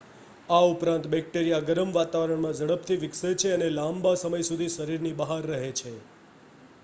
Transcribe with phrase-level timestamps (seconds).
[0.49, 5.69] આ ઉપરાંત બેક્ટેરિયા ગરમ વાતાવરણમાં ઝડપથી વિકસે છે અને લાંબા સમય સુધી શરીરની બહાર રહે
[5.75, 5.93] છે